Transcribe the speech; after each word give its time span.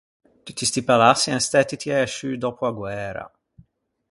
Tutti 0.45 0.63
sti 0.69 0.81
palaçi 0.87 1.27
en 1.35 1.43
stæti 1.47 1.75
tiæ 1.81 1.97
sciù 2.13 2.29
dòppo 2.41 2.63
a 2.69 2.71
guæra. 2.77 3.25